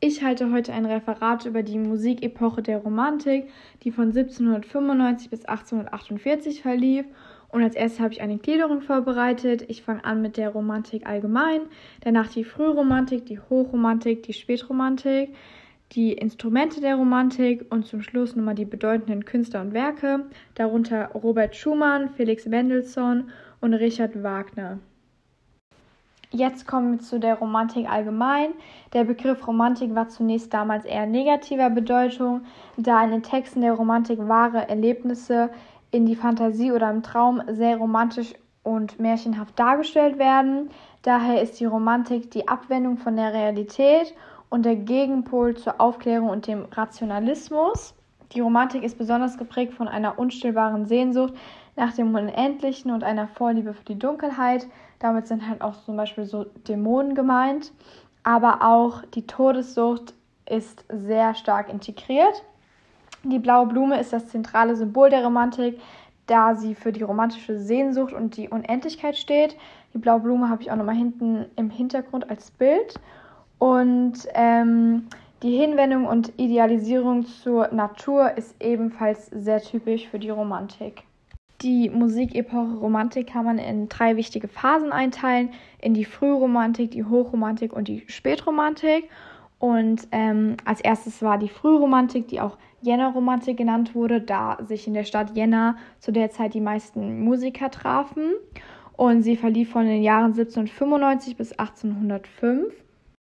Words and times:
Ich 0.00 0.22
halte 0.22 0.52
heute 0.52 0.72
ein 0.72 0.86
Referat 0.86 1.44
über 1.44 1.64
die 1.64 1.76
Musikepoche 1.76 2.62
der 2.62 2.78
Romantik, 2.78 3.48
die 3.82 3.90
von 3.90 4.10
1795 4.10 5.28
bis 5.28 5.44
1848 5.44 6.62
verlief. 6.62 7.04
Und 7.48 7.64
als 7.64 7.74
erstes 7.74 7.98
habe 7.98 8.12
ich 8.12 8.20
eine 8.20 8.38
Gliederung 8.38 8.80
vorbereitet. 8.80 9.64
Ich 9.66 9.82
fange 9.82 10.04
an 10.04 10.22
mit 10.22 10.36
der 10.36 10.50
Romantik 10.50 11.04
allgemein, 11.04 11.62
danach 12.02 12.28
die 12.28 12.44
Frühromantik, 12.44 13.26
die 13.26 13.40
Hochromantik, 13.40 14.22
die 14.22 14.34
Spätromantik, 14.34 15.34
die 15.90 16.12
Instrumente 16.12 16.80
der 16.80 16.94
Romantik 16.94 17.66
und 17.70 17.84
zum 17.86 18.02
Schluss 18.02 18.36
nochmal 18.36 18.54
die 18.54 18.66
bedeutenden 18.66 19.24
Künstler 19.24 19.62
und 19.62 19.72
Werke, 19.72 20.26
darunter 20.54 21.06
Robert 21.06 21.56
Schumann, 21.56 22.10
Felix 22.10 22.46
Mendelssohn 22.46 23.30
und 23.60 23.74
Richard 23.74 24.22
Wagner. 24.22 24.78
Jetzt 26.30 26.66
kommen 26.66 26.92
wir 26.92 26.98
zu 26.98 27.18
der 27.18 27.36
Romantik 27.36 27.90
allgemein. 27.90 28.52
Der 28.92 29.04
Begriff 29.04 29.46
Romantik 29.46 29.94
war 29.94 30.08
zunächst 30.08 30.52
damals 30.52 30.84
eher 30.84 31.06
negativer 31.06 31.70
Bedeutung, 31.70 32.42
da 32.76 33.02
in 33.02 33.10
den 33.10 33.22
Texten 33.22 33.62
der 33.62 33.72
Romantik 33.72 34.18
wahre 34.28 34.68
Erlebnisse 34.68 35.48
in 35.90 36.04
die 36.04 36.16
Fantasie 36.16 36.70
oder 36.70 36.90
im 36.90 37.02
Traum 37.02 37.40
sehr 37.48 37.78
romantisch 37.78 38.34
und 38.62 39.00
märchenhaft 39.00 39.58
dargestellt 39.58 40.18
werden. 40.18 40.68
Daher 41.00 41.40
ist 41.40 41.60
die 41.60 41.64
Romantik 41.64 42.30
die 42.30 42.46
Abwendung 42.46 42.98
von 42.98 43.16
der 43.16 43.32
Realität 43.32 44.14
und 44.50 44.66
der 44.66 44.76
Gegenpol 44.76 45.56
zur 45.56 45.80
Aufklärung 45.80 46.28
und 46.28 46.46
dem 46.46 46.66
Rationalismus. 46.72 47.94
Die 48.32 48.40
Romantik 48.40 48.82
ist 48.82 48.98
besonders 48.98 49.38
geprägt 49.38 49.72
von 49.72 49.88
einer 49.88 50.18
unstillbaren 50.18 50.84
Sehnsucht 50.84 51.32
nach 51.76 51.94
dem 51.94 52.14
Unendlichen 52.14 52.90
und 52.90 53.02
einer 53.02 53.28
Vorliebe 53.28 53.72
für 53.72 53.84
die 53.84 53.98
Dunkelheit. 53.98 54.66
Damit 54.98 55.26
sind 55.26 55.48
halt 55.48 55.62
auch 55.62 55.76
zum 55.84 55.96
Beispiel 55.96 56.24
so 56.24 56.44
Dämonen 56.66 57.14
gemeint. 57.14 57.72
Aber 58.24 58.62
auch 58.62 59.02
die 59.14 59.26
Todessucht 59.26 60.14
ist 60.48 60.84
sehr 60.88 61.34
stark 61.34 61.68
integriert. 61.68 62.44
Die 63.24 63.38
blaue 63.38 63.66
Blume 63.66 64.00
ist 64.00 64.12
das 64.12 64.28
zentrale 64.28 64.76
Symbol 64.76 65.10
der 65.10 65.24
Romantik, 65.24 65.80
da 66.26 66.54
sie 66.54 66.74
für 66.74 66.92
die 66.92 67.02
romantische 67.02 67.58
Sehnsucht 67.58 68.12
und 68.12 68.36
die 68.36 68.48
Unendlichkeit 68.48 69.16
steht. 69.16 69.56
Die 69.94 69.98
blaue 69.98 70.20
Blume 70.20 70.48
habe 70.48 70.62
ich 70.62 70.70
auch 70.70 70.76
nochmal 70.76 70.94
hinten 70.94 71.46
im 71.56 71.70
Hintergrund 71.70 72.28
als 72.30 72.50
Bild. 72.50 72.94
Und 73.58 74.28
ähm, 74.34 75.08
die 75.42 75.56
Hinwendung 75.56 76.06
und 76.06 76.32
Idealisierung 76.36 77.24
zur 77.26 77.68
Natur 77.68 78.36
ist 78.36 78.54
ebenfalls 78.60 79.26
sehr 79.26 79.60
typisch 79.60 80.06
für 80.08 80.18
die 80.18 80.30
Romantik. 80.30 81.04
Die 81.62 81.90
Musikepoche 81.90 82.76
Romantik 82.76 83.28
kann 83.28 83.44
man 83.44 83.58
in 83.58 83.88
drei 83.88 84.16
wichtige 84.16 84.46
Phasen 84.46 84.92
einteilen: 84.92 85.50
in 85.80 85.92
die 85.92 86.04
Frühromantik, 86.04 86.92
die 86.92 87.04
Hochromantik 87.04 87.72
und 87.72 87.88
die 87.88 88.04
Spätromantik. 88.06 89.08
Und 89.58 90.06
ähm, 90.12 90.56
als 90.64 90.80
erstes 90.80 91.20
war 91.20 91.36
die 91.36 91.48
Frühromantik, 91.48 92.28
die 92.28 92.40
auch 92.40 92.58
Jena-Romantik 92.80 93.56
genannt 93.56 93.96
wurde, 93.96 94.20
da 94.20 94.58
sich 94.64 94.86
in 94.86 94.94
der 94.94 95.02
Stadt 95.02 95.36
Jena 95.36 95.76
zu 95.98 96.12
der 96.12 96.30
Zeit 96.30 96.54
die 96.54 96.60
meisten 96.60 97.24
Musiker 97.24 97.70
trafen. 97.70 98.34
Und 98.96 99.22
sie 99.22 99.36
verlief 99.36 99.70
von 99.70 99.86
den 99.86 100.02
Jahren 100.02 100.32
1795 100.32 101.36
bis 101.36 101.52
1805. 101.52 102.72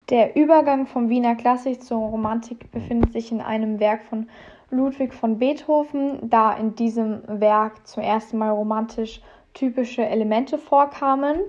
Der 0.10 0.36
Übergang 0.36 0.88
vom 0.88 1.10
Wiener 1.10 1.36
Klassik 1.36 1.84
zur 1.84 2.00
Romantik 2.00 2.72
befindet 2.72 3.14
sich 3.14 3.32
in 3.32 3.42
einem 3.42 3.80
Werk 3.80 4.04
von 4.04 4.28
Ludwig 4.74 5.14
von 5.14 5.38
Beethoven, 5.38 6.30
da 6.30 6.54
in 6.54 6.76
diesem 6.76 7.22
Werk 7.28 7.88
zum 7.88 8.04
ersten 8.04 8.38
Mal 8.38 8.50
romantisch 8.50 9.22
typische 9.54 10.06
Elemente 10.06 10.58
vorkamen. 10.58 11.40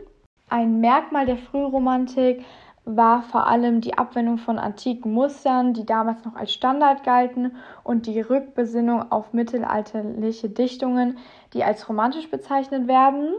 Ein 0.51 0.81
Merkmal 0.81 1.27
der 1.27 1.39
Frühromantik 1.39 2.45
war 2.85 3.23
vor 3.23 3.47
allem 3.47 3.81
die 3.81 3.97
Abwendung 3.97 4.37
von 4.37 4.59
antiken 4.59 5.13
Mustern, 5.13 5.73
die 5.73 5.87
damals 5.87 6.25
noch 6.25 6.37
als 6.37 6.53
Standard 6.53 7.03
galten, 7.03 7.57
und 7.83 8.07
die 8.07 8.21
Rückbesinnung 8.21 9.11
auf 9.11 9.33
mittelalterliche 9.33 10.51
Dichtungen, 10.51 11.17
die 11.55 11.65
als 11.65 11.89
romantisch 11.89 12.31
bezeichnet 12.31 12.87
werden. 12.87 13.33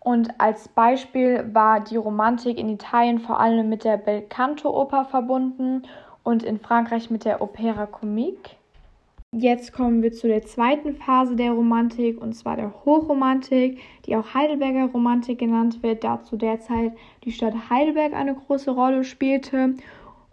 Und 0.00 0.38
als 0.38 0.68
Beispiel 0.68 1.48
war 1.52 1.80
die 1.80 1.96
Romantik 1.96 2.58
in 2.58 2.68
Italien 2.68 3.18
vor 3.18 3.40
allem 3.40 3.68
mit 3.68 3.84
der 3.84 3.96
Belcanto-Oper 3.96 5.06
verbunden 5.06 5.82
und 6.22 6.42
in 6.42 6.58
Frankreich 6.58 7.10
mit 7.10 7.24
der 7.24 7.40
Opera 7.40 7.86
Comique. 7.86 8.59
Jetzt 9.32 9.72
kommen 9.72 10.02
wir 10.02 10.10
zu 10.10 10.26
der 10.26 10.42
zweiten 10.42 10.92
Phase 10.92 11.36
der 11.36 11.52
Romantik 11.52 12.20
und 12.20 12.32
zwar 12.32 12.56
der 12.56 12.84
Hochromantik, 12.84 13.78
die 14.04 14.16
auch 14.16 14.34
Heidelberger 14.34 14.86
Romantik 14.86 15.38
genannt 15.38 15.84
wird, 15.84 16.02
da 16.02 16.20
zu 16.20 16.36
der 16.36 16.58
Zeit 16.58 16.94
die 17.22 17.30
Stadt 17.30 17.70
Heidelberg 17.70 18.12
eine 18.12 18.34
große 18.34 18.72
Rolle 18.72 19.04
spielte. 19.04 19.76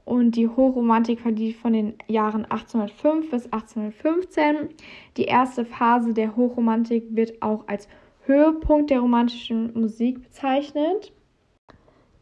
Und 0.04 0.36
die 0.36 0.48
Hochromantik 0.48 1.20
verlief 1.20 1.60
von 1.60 1.74
den 1.74 1.94
Jahren 2.08 2.46
1805 2.46 3.30
bis 3.30 3.46
1815. 3.46 4.70
Die 5.18 5.26
erste 5.26 5.64
Phase 5.64 6.16
der 6.16 6.36
Hochromantik 6.36 7.04
wird 7.12 7.40
auch 7.44 7.68
als 7.68 7.88
Höhepunkt 8.26 8.90
der 8.90 9.02
romantischen 9.02 9.80
Musik 9.80 10.24
bezeichnet. 10.24 11.12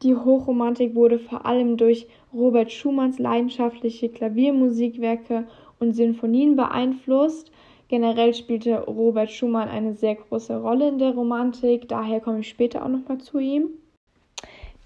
Die 0.01 0.13
Hochromantik 0.13 0.93
wurde 0.93 1.19
vor 1.19 1.45
allem 1.45 1.77
durch 1.77 2.07
Robert 2.33 2.69
Schumanns 2.69 3.17
leidenschaftliche 3.17 4.09
Klaviermusikwerke 4.09 5.47
und 5.79 5.93
Sinfonien 5.93 6.55
beeinflusst. 6.55 7.51
Generell 7.87 8.33
spielte 8.33 8.79
Robert 8.79 9.31
Schumann 9.31 9.69
eine 9.69 9.93
sehr 9.93 10.15
große 10.15 10.59
Rolle 10.59 10.87
in 10.87 10.97
der 10.97 11.11
Romantik, 11.11 11.87
daher 11.87 12.19
komme 12.19 12.39
ich 12.39 12.49
später 12.49 12.83
auch 12.83 12.89
nochmal 12.89 13.19
zu 13.19 13.39
ihm. 13.39 13.69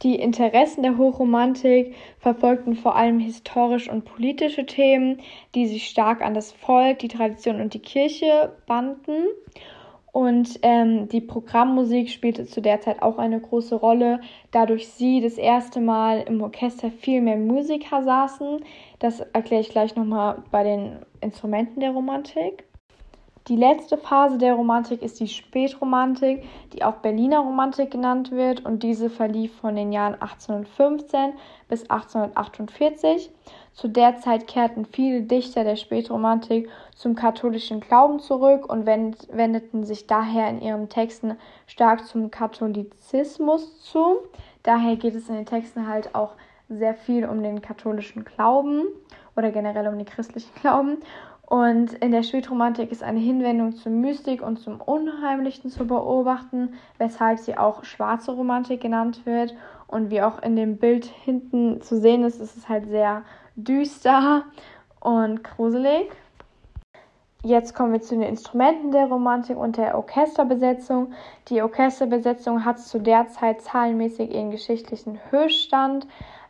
Die 0.02 0.16
Interessen 0.16 0.84
der 0.84 0.98
Hochromantik 0.98 1.94
verfolgten 2.20 2.76
vor 2.76 2.96
allem 2.96 3.20
historisch 3.20 3.90
und 3.90 4.06
politische 4.06 4.66
Themen, 4.66 5.20
die 5.56 5.68
sich 5.68 5.88
stark 5.88 6.22
an 6.22 6.34
das 6.34 6.54
Volk, 6.54 7.00
die 7.00 7.10
Tradition 7.10 7.60
und 7.60 7.74
die 7.74 7.80
Kirche 7.80 8.54
banden. 8.66 9.26
Und 10.12 10.60
ähm, 10.64 11.08
die 11.08 11.22
Programmmusik 11.22 12.10
spielte 12.10 12.46
zu 12.46 12.62
der 12.62 12.82
Zeit 12.82 13.02
auch 13.02 13.18
eine 13.18 13.40
große 13.40 13.76
Rolle, 13.76 14.22
da 14.52 14.66
durch 14.66 14.90
sie 14.90 15.22
das 15.22 15.38
erste 15.38 15.82
Mal 15.82 16.22
im 16.22 16.42
Orchester 16.42 16.90
viel 16.90 17.22
mehr 17.22 17.38
Musiker 17.38 18.04
saßen. 18.04 18.64
Das 19.00 19.20
erkläre 19.20 19.62
ich 19.62 19.70
gleich 19.70 19.96
nochmal 19.96 20.44
bei 20.52 20.64
den 20.64 21.00
Instrumenten 21.22 21.80
der 21.80 21.92
Romantik. 21.92 22.69
Die 23.50 23.56
letzte 23.56 23.98
Phase 23.98 24.38
der 24.38 24.54
Romantik 24.54 25.02
ist 25.02 25.20
die 25.20 25.28
Spätromantik, 25.28 26.44
die 26.72 26.84
auch 26.84 26.98
Berliner 26.98 27.40
Romantik 27.40 27.90
genannt 27.90 28.32
wird 28.32 28.64
und 28.64 28.84
diese 28.84 29.10
verlief 29.10 29.56
von 29.56 29.76
den 29.76 29.92
Jahren 29.92 30.14
1815 30.14 31.34
bis 31.68 31.90
1848. 31.90 33.32
Zu 33.74 33.88
der 33.88 34.18
Zeit 34.18 34.46
kehrten 34.46 34.86
viele 34.86 35.24
Dichter 35.24 35.64
der 35.64 35.78
Spätromantik 35.78 36.70
zum 36.96 37.16
katholischen 37.16 37.80
Glauben 37.80 38.20
zurück 38.20 38.72
und 38.72 38.86
wendeten 38.86 39.84
sich 39.84 40.06
daher 40.06 40.48
in 40.48 40.62
ihren 40.62 40.88
Texten 40.88 41.36
stark 41.66 42.06
zum 42.06 42.30
Katholizismus 42.30 43.82
zu. 43.82 44.18
Daher 44.62 44.96
geht 44.96 45.16
es 45.16 45.28
in 45.28 45.34
den 45.34 45.48
Texten 45.48 45.88
halt 45.88 46.14
auch 46.14 46.34
sehr 46.68 46.94
viel 46.94 47.26
um 47.26 47.42
den 47.42 47.64
katholischen 47.64 48.26
Glauben 48.26 48.84
oder 49.36 49.52
generell 49.52 49.88
um 49.88 49.98
den 49.98 50.06
christlichen 50.06 50.54
Glauben. 50.62 50.98
Und 51.50 51.94
in 51.94 52.12
der 52.12 52.22
Spätromantik 52.22 52.92
ist 52.92 53.02
eine 53.02 53.20
Hinwendung 53.20 53.76
zur 53.76 53.92
Mystik 53.92 54.44
und 54.44 54.60
zum 54.60 54.80
Unheimlichen 54.80 55.72
zu 55.72 55.88
beobachten, 55.88 56.76
weshalb 57.00 57.40
sie 57.40 57.58
auch 57.58 57.84
schwarze 57.84 58.34
Romantik 58.34 58.82
genannt 58.82 59.26
wird. 59.26 59.56
Und 59.88 60.12
wie 60.12 60.22
auch 60.22 60.44
in 60.44 60.56
dem 60.56 60.78
Bild 60.78 61.06
hinten 61.06 61.82
zu 61.82 62.00
sehen 62.00 62.24
ist, 62.24 62.40
ist 62.40 62.56
es 62.56 62.70
halt 62.70 62.88
sehr 62.88 63.24
düster 63.56 64.44
und 65.00 65.44
gruselig. 65.44 66.12
Jetzt 67.42 67.74
kommen 67.74 67.94
wir 67.94 68.02
zu 68.02 68.14
den 68.14 68.30
Instrumenten 68.30 68.92
der 68.92 69.08
Romantik 69.08 69.58
und 69.58 69.78
der 69.78 69.96
Orchesterbesetzung. 69.96 71.14
Die 71.48 71.64
Orchesterbesetzung 71.64 72.64
hat 72.64 72.80
zu 72.80 73.00
der 73.00 73.28
Zeit 73.30 73.62
zahlenmäßig 73.62 74.36
ihren 74.36 74.52
geschichtlichen 74.52 75.18
Höchststand 75.32 76.06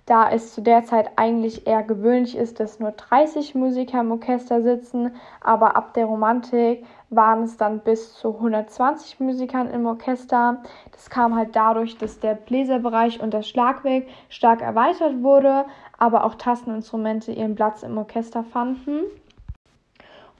da 0.10 0.32
es 0.32 0.56
zu 0.56 0.62
der 0.62 0.86
Zeit 0.86 1.12
eigentlich 1.18 1.68
eher 1.68 1.84
gewöhnlich 1.84 2.36
ist, 2.36 2.60
dass 2.60 2.80
nur 2.80 2.92
30 2.92 3.54
Musiker 3.54 4.02
im 4.02 4.12
Orchester 4.12 4.64
sitzen, 4.64 5.12
aber 5.40 5.76
ab 5.76 5.94
der 5.94 6.06
Romantik 6.06 6.84
waren 7.12 7.44
es 7.44 7.58
dann 7.58 7.80
bis 7.80 8.14
zu 8.16 8.36
120 8.36 9.20
Musikern 9.20 9.70
im 9.70 9.86
Orchester. 9.86 10.64
Das 10.92 11.12
kam 11.12 11.36
halt 11.36 11.56
dadurch, 11.56 11.98
dass 11.98 12.20
der 12.20 12.34
Bläserbereich 12.34 13.22
und 13.22 13.36
das 13.36 13.48
Schlagwerk 13.48 14.08
stark 14.30 14.62
erweitert 14.62 15.22
wurde, 15.22 15.66
aber 16.00 16.24
auch 16.24 16.36
Tasteninstrumente 16.36 17.32
ihren 17.32 17.54
Platz 17.54 17.84
im 17.84 17.98
Orchester 17.98 18.44
fanden. 18.44 19.02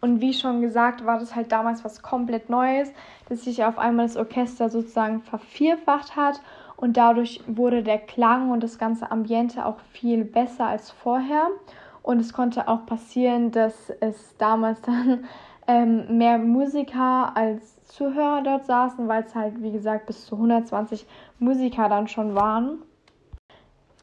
Und 0.02 0.22
wie 0.22 0.34
schon 0.34 0.62
gesagt, 0.62 1.06
war 1.06 1.20
das 1.20 1.36
halt 1.36 1.52
damals 1.52 1.84
was 1.84 2.02
komplett 2.02 2.50
Neues, 2.50 2.92
dass 3.28 3.44
sich 3.44 3.64
auf 3.64 3.78
einmal 3.78 4.08
das 4.08 4.18
Orchester 4.18 4.70
sozusagen 4.70 5.22
vervierfacht 5.22 6.16
hat 6.16 6.42
und 6.80 6.96
dadurch 6.96 7.42
wurde 7.46 7.84
der 7.84 7.98
Klang 7.98 8.52
und 8.52 8.64
das 8.64 8.78
ganze 8.78 9.12
Ambiente 9.12 9.66
auch 9.66 9.80
viel 9.92 10.24
besser 10.24 10.66
als 10.68 10.92
vorher. 10.92 11.48
Und 12.04 12.22
es 12.22 12.32
konnte 12.32 12.70
auch 12.70 12.86
passieren, 12.86 13.52
dass 13.52 13.90
es 14.00 14.38
damals 14.38 14.82
dann 14.84 15.26
ähm, 15.68 16.18
mehr 16.18 16.38
Musiker 16.38 17.36
als 17.36 17.84
Zuhörer 17.84 18.44
dort 18.44 18.66
saßen, 18.66 19.10
weil 19.10 19.24
es 19.24 19.36
halt, 19.36 19.62
wie 19.62 19.74
gesagt, 19.74 20.06
bis 20.06 20.26
zu 20.26 20.36
120 20.36 21.06
Musiker 21.40 21.90
dann 21.90 22.08
schon 22.08 22.34
waren. 22.34 22.78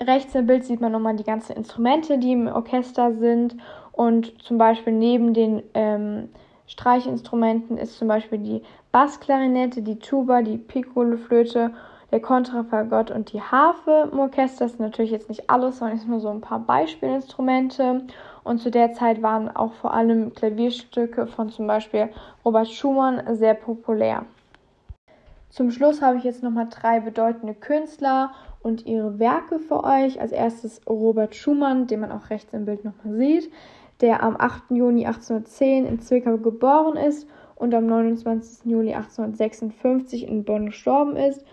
rechts 0.03 0.35
im 0.35 0.47
Bild 0.47 0.65
sieht 0.65 0.83
man 0.83 0.93
nochmal 0.93 1.17
die 1.17 1.25
ganzen 1.25 1.57
Instrumente, 1.57 2.19
die 2.19 2.33
im 2.33 2.47
Orchester 2.47 3.15
sind. 3.15 3.57
Und 3.93 4.43
zum 4.43 4.59
Beispiel 4.59 4.93
neben 4.93 5.33
den 5.33 5.63
ähm, 5.73 6.29
Streichinstrumenten 6.67 7.79
ist 7.79 7.97
zum 7.97 8.09
Beispiel 8.09 8.39
die 8.39 8.63
Bassklarinette, 8.93 9.81
die 9.81 9.99
Tuba, 9.99 10.43
die 10.43 10.59
Piccoloflöte, 10.59 11.73
der 12.17 12.23
Kontrafagott 12.23 13.11
und 13.11 13.35
die 13.35 13.43
Harfe 13.43 14.09
im 14.11 14.19
Orchester. 14.19 14.65
Das 14.65 14.73
ist 14.73 14.81
natürlich 14.81 15.11
jetzt 15.11 15.29
nicht 15.29 15.51
alles, 15.51 15.79
sondern 15.79 15.99
ist 15.99 16.09
nur 16.09 16.21
so 16.21 16.31
ein 16.31 16.41
paar 16.41 16.61
Beispielinstrumente. 16.61 18.07
Und 18.43 18.59
zu 18.59 18.71
der 18.71 18.95
Zeit 18.95 19.21
waren 19.21 19.55
auch 19.55 19.75
vor 19.75 19.93
allem 19.93 20.33
Klavierstücke 20.33 21.27
von 21.27 21.51
zum 21.51 21.67
Beispiel 21.67 22.09
Robert 22.43 22.69
Schumann 22.69 23.37
sehr 23.37 23.53
populär. 23.53 24.25
Zum 25.51 25.71
Schluss 25.71 26.01
habe 26.01 26.17
ich 26.17 26.25
jetzt 26.25 26.43
nochmal 26.43 26.69
drei 26.71 27.01
bedeutende 27.01 27.53
Künstler 27.53 28.31
und 28.63 28.87
ihre 28.87 29.19
Werke 29.19 29.59
für 29.59 29.85
euch. 29.85 30.19
Als 30.19 30.33
erstes 30.33 30.81
Robert 30.89 31.35
Schumann, 31.35 31.87
den 31.87 32.01
man 32.01 32.13
auch 32.13 32.31
rechts 32.31 32.55
im 32.55 32.65
Bild 32.65 32.83
nochmal 32.83 33.15
sieht, 33.19 33.53
der 34.01 34.23
am 34.23 34.37
8. 34.39 34.71
Juni 34.71 35.05
1810 35.05 35.85
in 35.85 36.01
Zwickau 36.01 36.39
geboren 36.39 36.97
ist 36.97 37.29
und 37.57 37.75
am 37.75 37.85
29. 37.85 38.65
Juli 38.65 38.95
1856 38.95 40.27
in 40.27 40.45
Bonn 40.45 40.67
gestorben 40.67 41.17
ist. 41.17 41.45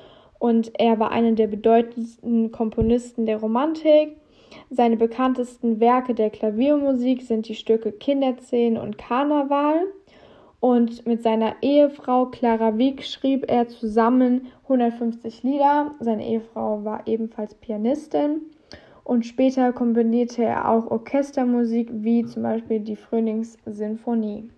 Und 0.44 0.78
er 0.78 1.00
war 1.00 1.12
einer 1.12 1.32
der 1.32 1.48
bedeutendsten 1.48 2.52
Komponisten 2.52 3.26
der 3.26 3.38
Romantik. 3.38 4.18
Seine 4.70 4.98
bekanntesten 4.98 5.80
Werke 5.80 6.14
der 6.14 6.32
Klaviermusik 6.32 7.22
sind 7.22 7.48
die 7.48 7.56
Stücke 7.56 7.94
Kinderszenen 7.94 8.78
und 8.78 8.98
Karneval. 8.98 9.86
Und 10.60 11.08
mit 11.08 11.24
seiner 11.24 11.56
Ehefrau 11.62 12.26
Clara 12.26 12.78
Wieck 12.78 13.06
schrieb 13.06 13.50
er 13.50 13.70
zusammen 13.70 14.48
150 14.64 15.44
Lieder. 15.44 15.92
Seine 16.02 16.28
Ehefrau 16.28 16.84
war 16.84 17.08
ebenfalls 17.08 17.56
Pianistin. 17.56 18.42
Und 19.06 19.26
später 19.26 19.72
kombinierte 19.72 20.44
er 20.44 20.70
auch 20.70 20.92
Orchestermusik 20.92 21.88
wie 21.90 22.26
zum 22.26 22.44
Beispiel 22.44 22.82
die 22.82 22.98
Frühlingssinfonie. 22.98 24.50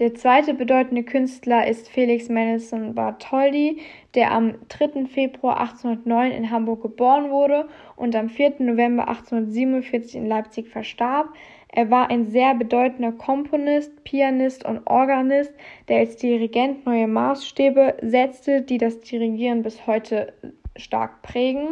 Der 0.00 0.12
zweite 0.12 0.54
bedeutende 0.54 1.04
Künstler 1.04 1.68
ist 1.68 1.88
Felix 1.88 2.28
Mendelssohn 2.28 2.96
Bartholdy, 2.96 3.80
der 4.16 4.32
am 4.32 4.56
3. 4.68 5.06
Februar 5.06 5.60
1809 5.60 6.32
in 6.32 6.50
Hamburg 6.50 6.82
geboren 6.82 7.30
wurde 7.30 7.68
und 7.94 8.16
am 8.16 8.28
4. 8.28 8.54
November 8.58 9.06
1847 9.06 10.16
in 10.16 10.26
Leipzig 10.26 10.68
verstarb. 10.68 11.28
Er 11.68 11.92
war 11.92 12.10
ein 12.10 12.26
sehr 12.26 12.56
bedeutender 12.56 13.12
Komponist, 13.12 14.02
Pianist 14.02 14.64
und 14.64 14.84
Organist, 14.86 15.54
der 15.86 15.98
als 15.98 16.16
Dirigent 16.16 16.84
neue 16.86 17.06
Maßstäbe 17.06 17.98
setzte, 18.02 18.62
die 18.62 18.78
das 18.78 19.00
Dirigieren 19.00 19.62
bis 19.62 19.86
heute 19.86 20.32
stark 20.76 21.22
prägen. 21.22 21.68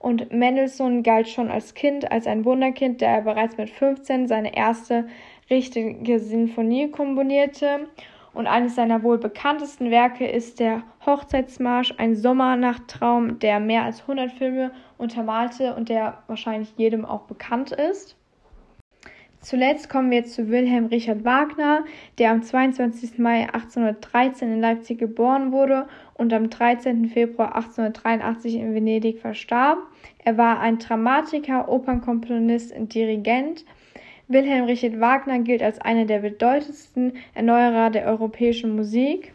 Und 0.00 0.32
Mendelssohn 0.32 1.04
galt 1.04 1.28
schon 1.28 1.48
als 1.48 1.74
Kind 1.74 2.10
als 2.10 2.26
ein 2.26 2.44
Wunderkind, 2.44 3.00
da 3.00 3.06
er 3.06 3.22
bereits 3.22 3.56
mit 3.56 3.70
15 3.70 4.26
seine 4.26 4.56
erste 4.56 5.06
richtige 5.52 6.18
Sinfonie 6.18 6.90
komponierte. 6.90 7.88
Und 8.34 8.46
eines 8.46 8.74
seiner 8.74 9.02
wohl 9.02 9.18
bekanntesten 9.18 9.90
Werke 9.90 10.26
ist 10.26 10.58
der 10.58 10.82
Hochzeitsmarsch, 11.04 11.94
ein 11.98 12.16
Sommernachttraum, 12.16 13.38
der 13.38 13.60
mehr 13.60 13.82
als 13.82 14.00
100 14.00 14.32
Filme 14.32 14.72
untermalte 14.96 15.74
und 15.74 15.90
der 15.90 16.22
wahrscheinlich 16.28 16.72
jedem 16.78 17.04
auch 17.04 17.22
bekannt 17.22 17.72
ist. 17.72 18.16
Zuletzt 19.42 19.90
kommen 19.90 20.10
wir 20.10 20.18
jetzt 20.18 20.34
zu 20.34 20.48
Wilhelm 20.48 20.86
Richard 20.86 21.24
Wagner, 21.24 21.84
der 22.18 22.30
am 22.30 22.42
22. 22.42 23.18
Mai 23.18 23.52
1813 23.52 24.52
in 24.52 24.60
Leipzig 24.60 24.98
geboren 24.98 25.50
wurde 25.50 25.88
und 26.14 26.32
am 26.32 26.48
13. 26.48 27.08
Februar 27.08 27.56
1883 27.56 28.54
in 28.54 28.72
Venedig 28.72 29.18
verstarb. 29.18 29.78
Er 30.24 30.38
war 30.38 30.60
ein 30.60 30.78
Dramatiker, 30.78 31.68
Opernkomponist 31.68 32.72
und 32.74 32.94
Dirigent. 32.94 33.64
Wilhelm 34.32 34.64
Richard 34.64 35.00
Wagner 35.00 35.40
gilt 35.40 35.62
als 35.62 35.80
einer 35.80 36.04
der 36.04 36.20
bedeutendsten 36.20 37.14
Erneuerer 37.34 37.90
der 37.90 38.06
europäischen 38.06 38.76
Musik, 38.76 39.32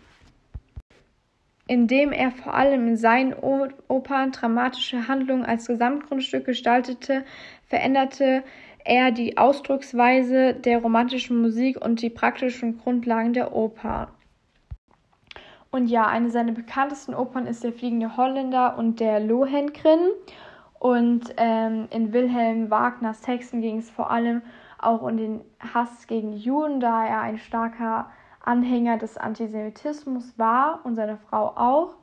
indem 1.68 2.12
er 2.12 2.32
vor 2.32 2.54
allem 2.54 2.88
in 2.88 2.98
seinen 2.98 3.34
Opern 3.34 4.32
dramatische 4.32 5.08
Handlungen 5.08 5.46
als 5.46 5.68
Gesamtgrundstück 5.68 6.46
gestaltete, 6.46 7.24
veränderte 7.68 8.44
er 8.86 9.12
die 9.12 9.38
Ausdrucksweise 9.38 10.54
der 10.54 10.80
romantischen 10.80 11.42
Musik 11.42 11.84
und 11.84 12.02
die 12.02 12.10
praktischen 12.10 12.78
Grundlagen 12.78 13.34
der 13.34 13.54
Oper. 13.54 14.10
Und 15.72 15.88
ja, 15.88 16.08
eine 16.08 16.32
seiner 16.32 16.54
bekanntesten 16.54 17.14
Opern 17.14 17.46
ist 17.46 17.64
Der 17.64 17.74
fliegende 17.74 18.16
Holländer 18.16 18.78
und 18.78 19.00
der 19.02 19.20
Lohengrin. 19.20 20.00
Und 20.80 21.34
ähm, 21.38 21.88
in 21.92 22.14
Wilhelm 22.14 22.70
Wagners 22.70 23.22
Texten 23.22 23.62
ging 23.62 23.80
es 23.80 23.90
vor 23.90 24.10
allem 24.10 24.42
auch 24.88 25.02
um 25.02 25.18
den 25.18 25.42
Hass 25.74 26.08
gegen 26.08 26.34
Juden, 26.34 26.80
da 26.80 27.06
er 27.06 27.22
ein 27.22 27.38
starker 27.38 28.10
Anhänger 28.40 28.98
des 28.98 29.18
Antisemitismus 29.18 30.38
war 30.38 30.80
und 30.86 30.96
seine 30.96 31.18
Frau 31.18 31.54
auch. 31.56 31.96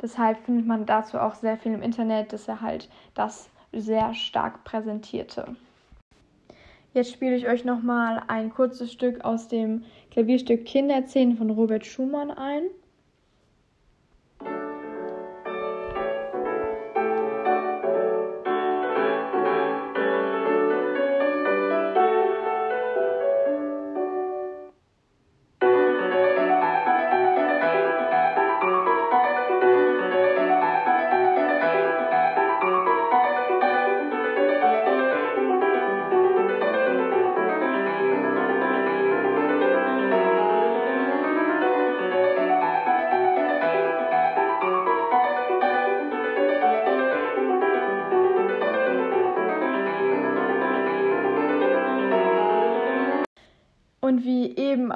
Deshalb 0.00 0.38
findet 0.44 0.66
man 0.66 0.86
dazu 0.86 1.18
auch 1.18 1.34
sehr 1.34 1.58
viel 1.58 1.72
im 1.72 1.82
Internet, 1.82 2.32
dass 2.32 2.46
er 2.46 2.60
halt 2.60 2.88
das 3.14 3.50
sehr 3.72 4.14
stark 4.14 4.64
präsentierte. 4.64 5.56
Jetzt 6.94 7.12
spiele 7.12 7.36
ich 7.36 7.48
euch 7.48 7.64
nochmal 7.64 8.22
ein 8.28 8.50
kurzes 8.50 8.92
Stück 8.92 9.24
aus 9.24 9.48
dem 9.48 9.84
Klavierstück 10.10 10.64
Kinderzähne 10.64 11.36
von 11.36 11.50
Robert 11.50 11.84
Schumann 11.84 12.30
ein. 12.30 12.62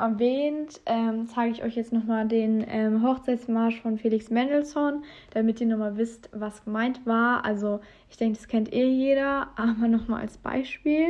Erwähnt, 0.05 0.81
ähm, 0.87 1.27
zeige 1.27 1.53
ich 1.53 1.63
euch 1.63 1.77
jetzt 1.77 1.93
nochmal 1.93 2.29
den 2.29 2.65
ähm, 2.69 3.03
Hochzeitsmarsch 3.03 3.81
von 3.81 3.99
Felix 3.99 4.31
Mendelssohn, 4.31 5.03
damit 5.33 5.61
ihr 5.61 5.67
nochmal 5.67 5.97
wisst, 5.97 6.29
was 6.33 6.65
gemeint 6.65 7.07
war. 7.07 7.45
Also 7.45 7.81
ich 8.11 8.17
denke, 8.17 8.39
das 8.39 8.49
kennt 8.49 8.73
eh 8.73 8.87
jeder, 8.87 9.49
aber 9.57 9.89
nochmal 9.89 10.21
als 10.21 10.37
Beispiel. 10.37 11.07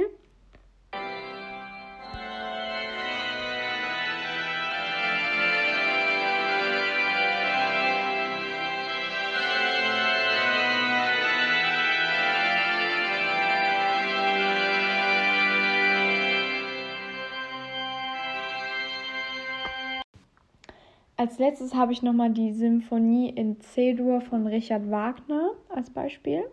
Als 21.24 21.38
letztes 21.38 21.74
habe 21.74 21.90
ich 21.90 22.02
nochmal 22.02 22.32
die 22.32 22.52
Symphonie 22.52 23.30
in 23.30 23.58
C-Dur 23.58 24.20
von 24.20 24.46
Richard 24.46 24.90
Wagner 24.90 25.52
als 25.70 25.88
Beispiel. 25.88 26.44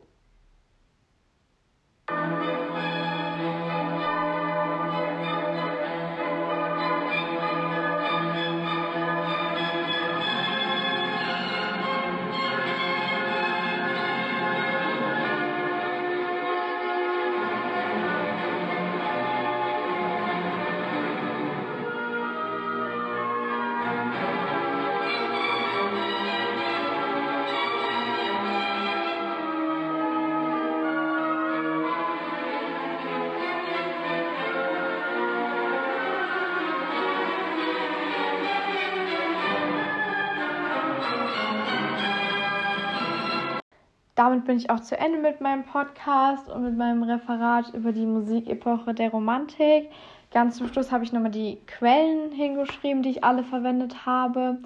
Damit 44.21 44.45
bin 44.45 44.55
ich 44.55 44.69
auch 44.69 44.81
zu 44.81 44.95
Ende 44.99 45.17
mit 45.17 45.41
meinem 45.41 45.63
Podcast 45.63 46.47
und 46.47 46.61
mit 46.61 46.77
meinem 46.77 47.01
Referat 47.01 47.73
über 47.73 47.91
die 47.91 48.05
Musikepoche 48.05 48.93
der 48.93 49.09
Romantik. 49.09 49.89
Ganz 50.31 50.57
zum 50.57 50.67
Schluss 50.67 50.91
habe 50.91 51.03
ich 51.03 51.11
nochmal 51.11 51.31
die 51.31 51.57
Quellen 51.65 52.31
hingeschrieben, 52.31 53.01
die 53.01 53.09
ich 53.09 53.23
alle 53.23 53.43
verwendet 53.43 54.05
habe. 54.05 54.59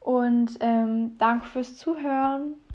Und 0.00 0.56
ähm, 0.58 1.16
danke 1.18 1.46
fürs 1.46 1.76
Zuhören. 1.76 2.56